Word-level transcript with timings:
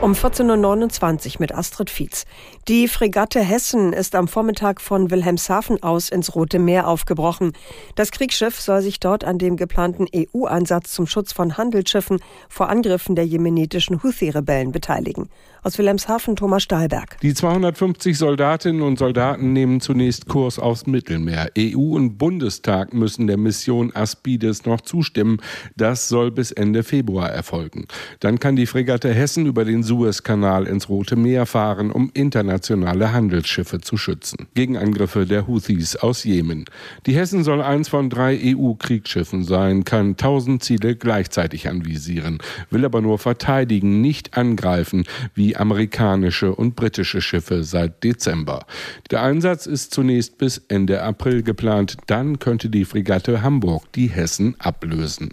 Um 0.00 0.12
14.29 0.12 1.26
Uhr 1.26 1.36
mit 1.40 1.52
Astrid 1.52 1.90
Fietz. 1.90 2.24
Die 2.68 2.86
Fregatte 2.86 3.40
Hessen 3.40 3.92
ist 3.92 4.14
am 4.14 4.28
Vormittag 4.28 4.80
von 4.80 5.10
Wilhelmshaven 5.10 5.82
aus 5.82 6.08
ins 6.08 6.36
Rote 6.36 6.60
Meer 6.60 6.86
aufgebrochen. 6.86 7.52
Das 7.96 8.12
Kriegsschiff 8.12 8.60
soll 8.60 8.80
sich 8.80 9.00
dort 9.00 9.24
an 9.24 9.38
dem 9.38 9.56
geplanten 9.56 10.06
EU-Einsatz 10.14 10.92
zum 10.92 11.08
Schutz 11.08 11.32
von 11.32 11.56
Handelsschiffen 11.56 12.20
vor 12.48 12.68
Angriffen 12.68 13.16
der 13.16 13.26
jemenitischen 13.26 14.00
Houthi-Rebellen 14.00 14.70
beteiligen. 14.70 15.30
Aus 15.64 15.76
Wilhelmshaven 15.78 16.36
Thomas 16.36 16.62
Stahlberg. 16.62 17.18
Die 17.20 17.34
250 17.34 18.16
Soldatinnen 18.16 18.82
und 18.82 19.00
Soldaten 19.00 19.52
nehmen 19.52 19.80
zunächst 19.80 20.28
Kurs 20.28 20.60
aufs 20.60 20.86
Mittelmeer. 20.86 21.50
EU 21.58 21.96
und 21.96 22.18
Bundestag 22.18 22.94
müssen 22.94 23.26
der 23.26 23.36
Mission 23.36 23.90
Aspides 23.92 24.64
noch 24.64 24.80
zustimmen. 24.80 25.38
Das 25.76 26.08
soll 26.08 26.30
bis 26.30 26.52
Ende 26.52 26.84
Februar 26.84 27.30
erfolgen. 27.30 27.88
Dann 28.20 28.38
kann 28.38 28.54
die 28.54 28.66
Fregatte 28.66 29.12
Hessen 29.12 29.46
über 29.46 29.64
den 29.64 29.82
Suezkanal 29.88 30.68
ins 30.68 30.88
Rote 30.88 31.16
Meer 31.16 31.44
fahren, 31.44 31.90
um 31.90 32.12
internationale 32.14 33.12
Handelsschiffe 33.12 33.80
zu 33.80 33.96
schützen. 33.96 34.46
Gegen 34.54 34.76
Angriffe 34.76 35.26
der 35.26 35.48
Houthis 35.48 35.96
aus 35.96 36.22
Jemen. 36.22 36.66
Die 37.06 37.16
Hessen 37.16 37.42
soll 37.42 37.62
eins 37.62 37.88
von 37.88 38.10
drei 38.10 38.38
EU-Kriegsschiffen 38.40 39.42
sein, 39.42 39.82
kann 39.82 40.16
tausend 40.16 40.62
Ziele 40.62 40.94
gleichzeitig 40.94 41.68
anvisieren, 41.68 42.38
will 42.70 42.84
aber 42.84 43.00
nur 43.00 43.18
verteidigen, 43.18 44.00
nicht 44.00 44.36
angreifen, 44.36 45.02
wie 45.34 45.48
wie 45.48 45.56
amerikanische 45.56 46.54
und 46.54 46.76
britische 46.76 47.22
Schiffe 47.22 47.64
seit 47.64 48.04
Dezember. 48.04 48.66
Der 49.10 49.22
Einsatz 49.22 49.64
ist 49.64 49.94
zunächst 49.94 50.36
bis 50.36 50.60
Ende 50.68 51.02
April 51.02 51.42
geplant, 51.42 51.96
dann 52.06 52.38
könnte 52.38 52.68
die 52.68 52.84
Fregatte 52.84 53.40
Hamburg 53.40 53.90
die 53.94 54.08
Hessen 54.08 54.56
ablösen. 54.58 55.30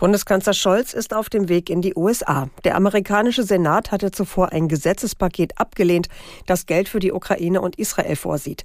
Bundeskanzler 0.00 0.54
Scholz 0.54 0.94
ist 0.94 1.12
auf 1.12 1.28
dem 1.28 1.50
Weg 1.50 1.68
in 1.68 1.82
die 1.82 1.94
USA. 1.94 2.48
Der 2.64 2.74
amerikanische 2.74 3.42
Senat 3.42 3.92
hatte 3.92 4.10
zuvor 4.10 4.50
ein 4.50 4.66
Gesetzespaket 4.66 5.58
abgelehnt, 5.58 6.08
das 6.46 6.64
Geld 6.64 6.88
für 6.88 7.00
die 7.00 7.12
Ukraine 7.12 7.60
und 7.60 7.78
Israel 7.78 8.16
vorsieht. 8.16 8.64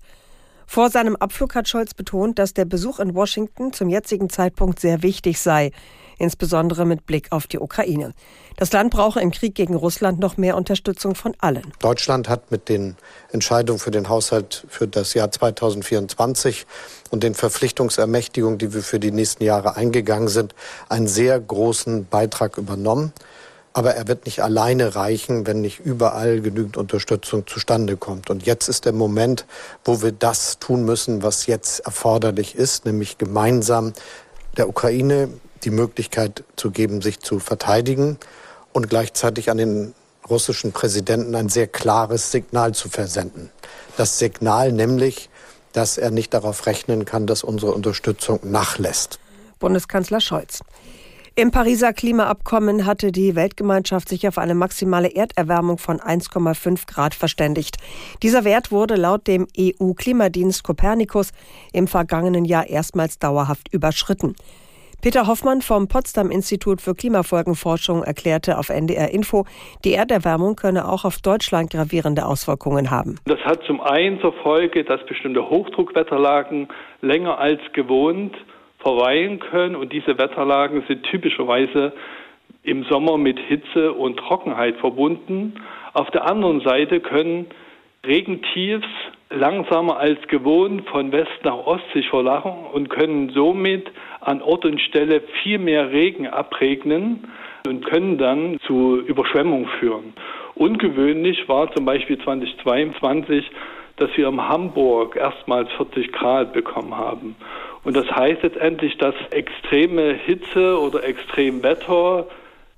Vor 0.67 0.89
seinem 0.89 1.15
Abflug 1.15 1.55
hat 1.55 1.67
Scholz 1.67 1.93
betont, 1.93 2.39
dass 2.39 2.53
der 2.53 2.65
Besuch 2.65 2.99
in 2.99 3.15
Washington 3.15 3.73
zum 3.73 3.89
jetzigen 3.89 4.29
Zeitpunkt 4.29 4.79
sehr 4.79 5.03
wichtig 5.03 5.39
sei 5.39 5.71
insbesondere 6.17 6.85
mit 6.85 7.05
Blick 7.05 7.31
auf 7.31 7.47
die 7.47 7.59
Ukraine. 7.59 8.13
Das 8.57 8.71
Land 8.71 8.91
brauche 8.91 9.19
im 9.19 9.31
Krieg 9.31 9.55
gegen 9.55 9.75
Russland 9.75 10.19
noch 10.19 10.37
mehr 10.37 10.55
Unterstützung 10.55 11.15
von 11.15 11.35
allen. 11.39 11.73
Deutschland 11.79 12.29
hat 12.29 12.51
mit 12.51 12.69
den 12.69 12.95
Entscheidungen 13.31 13.79
für 13.79 13.91
den 13.91 14.07
Haushalt 14.07 14.65
für 14.69 14.87
das 14.87 15.13
Jahr 15.13 15.31
2024 15.31 16.65
und 17.11 17.23
den 17.23 17.33
Verpflichtungsermächtigungen, 17.33 18.57
die 18.57 18.73
wir 18.73 18.81
für 18.81 18.99
die 18.99 19.11
nächsten 19.11 19.43
Jahre 19.43 19.75
eingegangen 19.75 20.29
sind, 20.29 20.55
einen 20.87 21.07
sehr 21.07 21.39
großen 21.39 22.05
Beitrag 22.05 22.57
übernommen. 22.57 23.11
Aber 23.75 23.93
er 23.93 24.07
wird 24.07 24.25
nicht 24.25 24.41
alleine 24.41 24.95
reichen, 24.95 25.45
wenn 25.45 25.59
nicht 25.59 25.81
überall 25.81 26.39
genügend 26.39 26.77
Unterstützung 26.77 27.45
zustande 27.45 27.97
kommt. 27.97 28.29
Und 28.29 28.45
jetzt 28.45 28.69
ist 28.69 28.85
der 28.85 28.93
Moment, 28.93 29.45
wo 29.83 30.01
wir 30.01 30.13
das 30.13 30.59
tun 30.59 30.85
müssen, 30.85 31.23
was 31.23 31.45
jetzt 31.45 31.81
erforderlich 31.81 32.55
ist, 32.55 32.85
nämlich 32.85 33.17
gemeinsam 33.17 33.91
der 34.55 34.69
Ukraine 34.69 35.27
die 35.65 35.71
Möglichkeit 35.71 36.45
zu 36.55 36.71
geben, 36.71 37.01
sich 37.01 37.19
zu 37.19 37.39
verteidigen 37.39 38.17
und 38.71 38.89
gleichzeitig 38.89 39.51
an 39.51 39.57
den 39.57 39.93
russischen 40.29 40.71
Präsidenten 40.71 41.35
ein 41.35 41.49
sehr 41.49 41.67
klares 41.67 42.31
Signal 42.31 42.73
zu 42.73 42.87
versenden. 42.87 43.51
Das 43.97 44.19
Signal 44.19 44.71
nämlich, 44.71 45.29
dass 45.73 45.97
er 45.97 46.11
nicht 46.11 46.33
darauf 46.33 46.65
rechnen 46.65 47.03
kann, 47.03 47.27
dass 47.27 47.43
unsere 47.43 47.73
Unterstützung 47.73 48.39
nachlässt. 48.41 49.19
Bundeskanzler 49.59 50.21
Scholz. 50.21 50.61
Im 51.37 51.51
Pariser 51.51 51.91
Klimaabkommen 51.91 52.85
hatte 52.85 53.11
die 53.11 53.35
Weltgemeinschaft 53.35 54.07
sich 54.07 54.25
auf 54.25 54.37
eine 54.37 54.55
maximale 54.55 55.13
Erderwärmung 55.13 55.77
von 55.77 55.97
1,5 55.97 56.87
Grad 56.87 57.13
verständigt. 57.13 57.75
Dieser 58.23 58.45
Wert 58.45 58.71
wurde 58.71 58.95
laut 58.95 59.27
dem 59.27 59.45
EU-Klimadienst 59.59 60.63
Copernicus 60.63 61.33
im 61.73 61.87
vergangenen 61.87 62.45
Jahr 62.45 62.69
erstmals 62.69 63.19
dauerhaft 63.19 63.67
überschritten. 63.73 64.35
Peter 65.01 65.27
Hoffmann 65.27 65.61
vom 65.61 65.89
Potsdam 65.89 66.31
Institut 66.31 66.79
für 66.79 66.95
Klimafolgenforschung 66.95 68.01
erklärte 68.03 68.57
auf 68.57 68.69
NDR 68.69 69.11
Info, 69.11 69.43
die 69.83 69.91
Erderwärmung 69.91 70.55
könne 70.55 70.87
auch 70.87 71.03
auf 71.03 71.17
Deutschland 71.17 71.69
gravierende 71.69 72.25
Auswirkungen 72.25 72.91
haben. 72.91 73.19
Das 73.25 73.39
hat 73.41 73.61
zum 73.67 73.81
einen 73.81 74.21
zur 74.21 74.31
Folge, 74.41 74.85
dass 74.85 75.05
bestimmte 75.05 75.49
Hochdruckwetterlagen 75.49 76.69
länger 77.01 77.37
als 77.39 77.59
gewohnt 77.73 78.33
verweilen 78.85 79.39
können 79.39 79.75
und 79.75 79.91
diese 79.91 80.19
Wetterlagen 80.19 80.83
sind 80.87 81.03
typischerweise 81.03 81.93
im 82.61 82.83
Sommer 82.83 83.17
mit 83.17 83.39
Hitze 83.39 83.91
und 83.93 84.17
Trockenheit 84.17 84.75
verbunden. 84.77 85.55
Auf 85.93 86.11
der 86.11 86.29
anderen 86.29 86.61
Seite 86.61 86.99
können 86.99 87.47
Regentiefs 88.05 88.87
langsamer 89.31 89.97
als 89.97 90.19
gewohnt 90.27 90.87
von 90.89 91.11
West 91.11 91.31
nach 91.43 91.65
Ost 91.65 91.83
sich 91.95 92.07
verlachen 92.09 92.53
und 92.73 92.89
können 92.89 93.31
somit 93.31 93.89
an 94.21 94.43
Ort 94.43 94.65
und 94.65 94.79
Stelle 94.81 95.21
viel 95.41 95.57
mehr 95.57 95.91
Regen 95.91 96.27
abregnen 96.27 97.27
und 97.65 97.85
können 97.85 98.19
dann 98.19 98.59
zu 98.67 98.97
Überschwemmungen 98.99 99.67
führen. 99.79 100.13
Ungewöhnlich 100.53 101.49
war 101.49 101.73
zum 101.75 101.85
Beispiel 101.85 102.19
2022, 102.19 103.49
dass 103.97 104.09
wir 104.15 104.27
in 104.27 104.41
Hamburg 104.41 105.15
erstmals 105.15 105.71
40 105.77 106.11
Grad 106.11 106.53
bekommen 106.53 106.95
haben. 106.95 107.35
Und 107.85 107.95
das 107.95 108.07
heißt 108.07 108.41
letztendlich, 108.41 108.97
dass 108.97 109.15
extreme 109.29 110.13
Hitze 110.13 110.79
oder 110.79 111.03
Extremwetter 111.03 112.27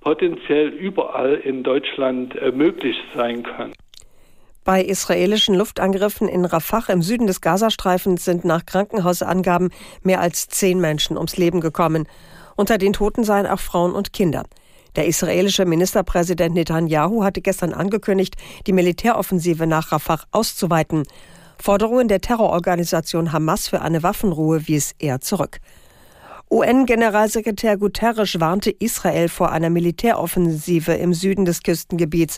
potenziell 0.01 0.67
überall 0.67 1.35
in 1.35 1.63
Deutschland 1.63 2.35
äh, 2.35 2.51
möglich 2.51 2.95
sein 3.15 3.43
kann. 3.43 3.73
Bei 4.65 4.83
israelischen 4.83 5.55
Luftangriffen 5.55 6.27
in 6.27 6.43
Rafah 6.43 6.91
im 6.91 7.01
Süden 7.01 7.25
des 7.25 7.39
Gazastreifens 7.39 8.25
sind 8.25 8.43
nach 8.43 8.65
Krankenhausangaben 8.65 9.69
mehr 10.03 10.19
als 10.19 10.49
zehn 10.49 10.81
Menschen 10.81 11.15
ums 11.15 11.37
Leben 11.37 11.61
gekommen. 11.61 12.05
Unter 12.57 12.77
den 12.77 12.91
Toten 12.91 13.23
seien 13.23 13.47
auch 13.47 13.59
Frauen 13.59 13.93
und 13.93 14.11
Kinder. 14.11 14.43
Der 14.97 15.07
israelische 15.07 15.63
Ministerpräsident 15.63 16.53
Netanyahu 16.53 17.23
hatte 17.23 17.39
gestern 17.39 17.71
angekündigt, 17.71 18.35
die 18.65 18.73
Militäroffensive 18.73 19.67
nach 19.67 19.93
Rafah 19.93 20.19
auszuweiten. 20.31 21.03
Forderungen 21.59 22.07
der 22.07 22.21
Terrororganisation 22.21 23.31
Hamas 23.31 23.67
für 23.67 23.81
eine 23.81 24.03
Waffenruhe 24.03 24.67
wies 24.67 24.93
er 24.99 25.21
zurück. 25.21 25.59
UN-Generalsekretär 26.49 27.77
Guterres 27.77 28.39
warnte 28.39 28.71
Israel 28.71 29.27
vor 29.27 29.51
einer 29.51 29.69
Militäroffensive 29.69 30.93
im 30.93 31.13
Süden 31.13 31.43
des 31.43 31.61
Küstengebiets. 31.61 32.37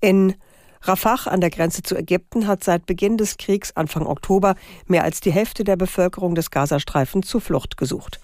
In 0.00 0.34
Rafah 0.80 1.30
an 1.30 1.40
der 1.40 1.50
Grenze 1.50 1.82
zu 1.82 1.96
Ägypten 1.96 2.46
hat 2.46 2.64
seit 2.64 2.86
Beginn 2.86 3.16
des 3.16 3.36
Kriegs 3.36 3.76
Anfang 3.76 4.06
Oktober 4.06 4.54
mehr 4.86 5.04
als 5.04 5.20
die 5.20 5.32
Hälfte 5.32 5.64
der 5.64 5.76
Bevölkerung 5.76 6.34
des 6.34 6.50
Gazastreifens 6.50 7.26
Zuflucht 7.26 7.76
gesucht. 7.76 8.20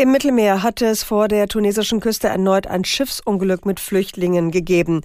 Im 0.00 0.12
Mittelmeer 0.12 0.62
hatte 0.62 0.86
es 0.86 1.02
vor 1.02 1.28
der 1.28 1.46
tunesischen 1.46 2.00
Küste 2.00 2.28
erneut 2.28 2.66
ein 2.66 2.86
Schiffsunglück 2.86 3.66
mit 3.66 3.78
Flüchtlingen 3.78 4.50
gegeben. 4.50 5.02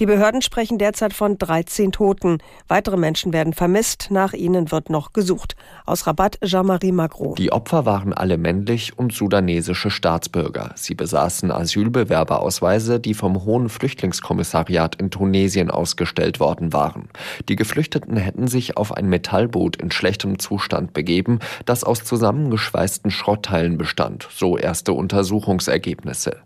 Die 0.00 0.04
Behörden 0.04 0.42
sprechen 0.42 0.76
derzeit 0.76 1.14
von 1.14 1.38
13 1.38 1.92
Toten. 1.92 2.38
Weitere 2.68 2.98
Menschen 2.98 3.32
werden 3.32 3.54
vermisst. 3.54 4.08
Nach 4.10 4.34
ihnen 4.34 4.70
wird 4.70 4.90
noch 4.90 5.14
gesucht. 5.14 5.56
Aus 5.86 6.06
Rabat 6.06 6.38
Jean-Marie 6.44 6.92
Magro. 6.92 7.36
Die 7.38 7.52
Opfer 7.52 7.86
waren 7.86 8.12
alle 8.12 8.36
männlich 8.36 8.98
und 8.98 9.14
sudanesische 9.14 9.90
Staatsbürger. 9.90 10.72
Sie 10.74 10.94
besaßen 10.94 11.50
Asylbewerberausweise, 11.50 13.00
die 13.00 13.14
vom 13.14 13.46
Hohen 13.46 13.70
Flüchtlingskommissariat 13.70 14.96
in 14.96 15.10
Tunesien 15.10 15.70
ausgestellt 15.70 16.38
worden 16.38 16.74
waren. 16.74 17.08
Die 17.48 17.56
Geflüchteten 17.56 18.18
hätten 18.18 18.48
sich 18.48 18.76
auf 18.76 18.92
ein 18.92 19.08
Metallboot 19.08 19.76
in 19.76 19.90
schlechtem 19.90 20.38
Zustand 20.38 20.92
begeben, 20.92 21.38
das 21.64 21.82
aus 21.82 22.04
zusammengeschweißten 22.04 23.10
Schrottteilen 23.10 23.78
bestand 23.78 24.28
so 24.38 24.58
erste 24.58 24.92
Untersuchungsergebnisse. 24.92 26.38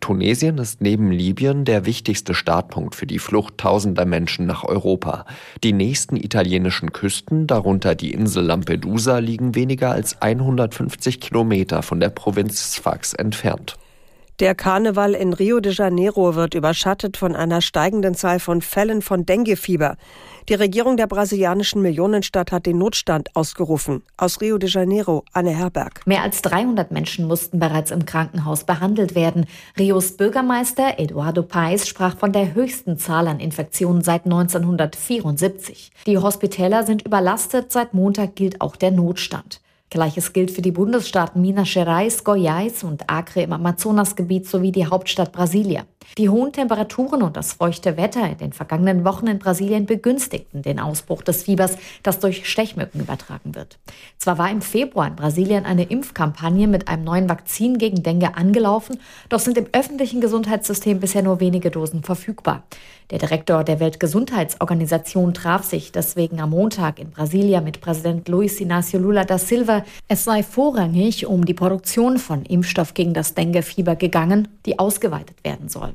Tunesien 0.00 0.58
ist 0.58 0.80
neben 0.80 1.10
Libyen 1.10 1.64
der 1.64 1.86
wichtigste 1.86 2.34
Startpunkt 2.34 2.94
für 2.94 3.06
die 3.06 3.18
Flucht 3.18 3.58
tausender 3.58 4.04
Menschen 4.04 4.46
nach 4.46 4.64
Europa. 4.64 5.24
Die 5.62 5.72
nächsten 5.72 6.16
italienischen 6.16 6.92
Küsten, 6.92 7.46
darunter 7.46 7.94
die 7.94 8.12
Insel 8.12 8.44
Lampedusa, 8.44 9.18
liegen 9.18 9.54
weniger 9.54 9.92
als 9.92 10.20
150 10.20 11.20
Kilometer 11.20 11.82
von 11.82 12.00
der 12.00 12.10
Provinz 12.10 12.74
Sfax 12.74 13.14
entfernt. 13.14 13.76
Der 14.38 14.54
Karneval 14.54 15.14
in 15.14 15.32
Rio 15.32 15.60
de 15.60 15.72
Janeiro 15.72 16.34
wird 16.34 16.52
überschattet 16.52 17.16
von 17.16 17.34
einer 17.34 17.62
steigenden 17.62 18.14
Zahl 18.14 18.38
von 18.38 18.60
Fällen 18.60 19.00
von 19.00 19.24
Denguefieber. 19.24 19.96
Die 20.50 20.54
Regierung 20.54 20.98
der 20.98 21.06
brasilianischen 21.06 21.80
Millionenstadt 21.80 22.52
hat 22.52 22.66
den 22.66 22.76
Notstand 22.76 23.34
ausgerufen. 23.34 24.02
Aus 24.18 24.42
Rio 24.42 24.58
de 24.58 24.68
Janeiro, 24.68 25.24
Anne 25.32 25.56
Herberg. 25.56 26.06
Mehr 26.06 26.22
als 26.22 26.42
300 26.42 26.92
Menschen 26.92 27.26
mussten 27.26 27.58
bereits 27.58 27.90
im 27.90 28.04
Krankenhaus 28.04 28.64
behandelt 28.64 29.14
werden. 29.14 29.46
Rios 29.78 30.18
Bürgermeister 30.18 30.98
Eduardo 30.98 31.42
Paes 31.42 31.88
sprach 31.88 32.18
von 32.18 32.34
der 32.34 32.52
höchsten 32.52 32.98
Zahl 32.98 33.28
an 33.28 33.40
Infektionen 33.40 34.02
seit 34.02 34.26
1974. 34.26 35.92
Die 36.06 36.18
Hospitäler 36.18 36.84
sind 36.84 37.06
überlastet. 37.06 37.72
Seit 37.72 37.94
Montag 37.94 38.36
gilt 38.36 38.60
auch 38.60 38.76
der 38.76 38.90
Notstand. 38.90 39.62
Gleiches 39.90 40.32
gilt 40.32 40.50
für 40.50 40.62
die 40.62 40.72
Bundesstaaten 40.72 41.40
Minas 41.40 41.72
Gerais, 41.72 42.24
Goiás 42.24 42.84
und 42.84 43.08
Acre 43.08 43.42
im 43.42 43.52
Amazonasgebiet 43.52 44.48
sowie 44.48 44.72
die 44.72 44.86
Hauptstadt 44.86 45.32
Brasilia. 45.32 45.84
Die 46.18 46.28
hohen 46.28 46.52
Temperaturen 46.52 47.22
und 47.22 47.36
das 47.36 47.52
feuchte 47.52 47.96
Wetter 47.96 48.26
in 48.28 48.38
den 48.38 48.52
vergangenen 48.52 49.04
Wochen 49.04 49.26
in 49.26 49.38
Brasilien 49.38 49.86
begünstigten 49.86 50.62
den 50.62 50.80
Ausbruch 50.80 51.22
des 51.22 51.42
Fiebers, 51.42 51.76
das 52.02 52.20
durch 52.20 52.48
Stechmücken 52.48 53.00
übertragen 53.00 53.54
wird. 53.54 53.78
Zwar 54.16 54.38
war 54.38 54.50
im 54.50 54.62
Februar 54.62 55.08
in 55.08 55.16
Brasilien 55.16 55.66
eine 55.66 55.84
Impfkampagne 55.84 56.68
mit 56.68 56.88
einem 56.88 57.04
neuen 57.04 57.28
Vakzin 57.28 57.78
gegen 57.78 58.02
Dengue 58.02 58.34
angelaufen, 58.34 58.98
doch 59.28 59.40
sind 59.40 59.58
im 59.58 59.66
öffentlichen 59.72 60.20
Gesundheitssystem 60.20 61.00
bisher 61.00 61.22
nur 61.22 61.40
wenige 61.40 61.70
Dosen 61.70 62.02
verfügbar. 62.02 62.62
Der 63.10 63.18
Direktor 63.18 63.62
der 63.62 63.78
Weltgesundheitsorganisation 63.78 65.32
traf 65.32 65.62
sich 65.62 65.92
deswegen 65.92 66.40
am 66.40 66.50
Montag 66.50 66.98
in 66.98 67.10
Brasilia 67.10 67.60
mit 67.60 67.80
Präsident 67.80 68.26
Luis 68.26 68.58
Inácio 68.58 68.98
Lula 68.98 69.24
da 69.24 69.38
Silva. 69.38 69.84
Es 70.08 70.24
sei 70.24 70.42
vorrangig 70.42 71.26
um 71.26 71.44
die 71.44 71.54
Produktion 71.54 72.18
von 72.18 72.44
Impfstoff 72.44 72.94
gegen 72.94 73.14
das 73.14 73.34
Dengue-Fieber 73.34 73.94
gegangen, 73.94 74.48
die 74.66 74.80
ausgeweitet 74.80 75.36
werden 75.44 75.68
soll. 75.68 75.94